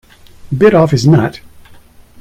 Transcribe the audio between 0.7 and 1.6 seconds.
off his nut.